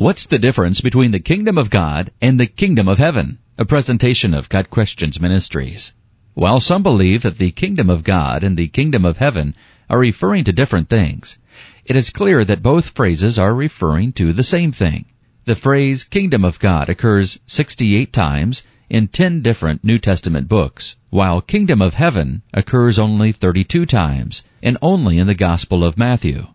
[0.00, 3.38] What's the difference between the kingdom of God and the kingdom of heaven?
[3.58, 5.92] A presentation of Got Questions Ministries.
[6.34, 9.56] While some believe that the kingdom of God and the kingdom of heaven
[9.90, 11.40] are referring to different things,
[11.84, 15.06] it is clear that both phrases are referring to the same thing.
[15.46, 21.40] The phrase kingdom of God occurs 68 times in 10 different New Testament books, while
[21.40, 26.46] kingdom of heaven occurs only 32 times and only in the Gospel of Matthew.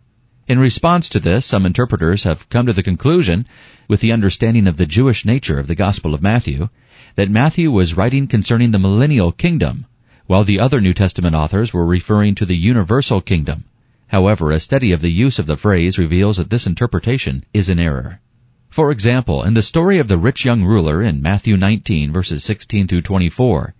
[0.45, 3.47] In response to this, some interpreters have come to the conclusion,
[3.87, 6.67] with the understanding of the Jewish nature of the Gospel of Matthew,
[7.15, 9.85] that Matthew was writing concerning the millennial kingdom,
[10.27, 13.63] while the other New Testament authors were referring to the universal kingdom.
[14.07, 17.79] However, a study of the use of the phrase reveals that this interpretation is in
[17.79, 18.19] error.
[18.69, 22.89] For example, in the story of the rich young ruler in Matthew 19 verses 16
[22.89, 23.75] through 24,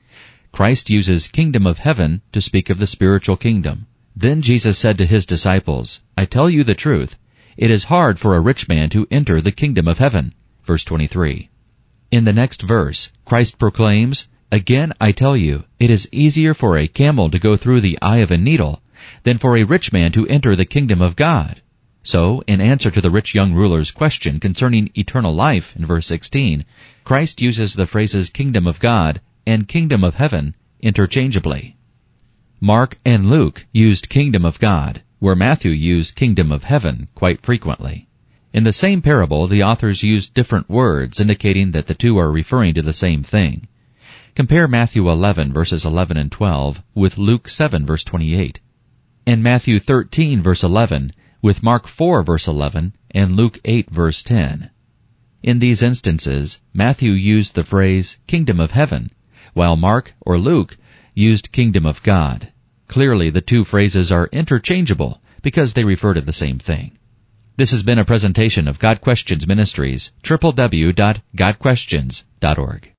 [0.53, 3.87] Christ uses kingdom of heaven to speak of the spiritual kingdom.
[4.15, 7.17] Then Jesus said to his disciples, I tell you the truth,
[7.57, 10.33] it is hard for a rich man to enter the kingdom of heaven.
[10.65, 11.49] Verse 23.
[12.11, 16.87] In the next verse, Christ proclaims, Again I tell you, it is easier for a
[16.87, 18.83] camel to go through the eye of a needle
[19.23, 21.63] than for a rich man to enter the kingdom of God.
[22.03, 26.65] So, in answer to the rich young ruler's question concerning eternal life in verse 16,
[27.03, 31.77] Christ uses the phrases kingdom of God and kingdom of heaven interchangeably.
[32.65, 38.07] Mark and Luke used kingdom of God, where Matthew used kingdom of heaven quite frequently.
[38.53, 42.73] In the same parable, the authors used different words indicating that the two are referring
[42.75, 43.67] to the same thing.
[44.33, 48.61] Compare Matthew 11 verses 11 and 12 with Luke 7 verse 28,
[49.27, 54.69] and Matthew 13 verse 11 with Mark 4 verse 11 and Luke 8 verse 10.
[55.43, 59.11] In these instances, Matthew used the phrase kingdom of heaven,
[59.53, 60.77] while Mark or Luke
[61.13, 62.52] used kingdom of God.
[62.87, 66.97] Clearly, the two phrases are interchangeable because they refer to the same thing.
[67.55, 72.89] This has been a presentation of Got Questions Ministries, www.gotquestions.org.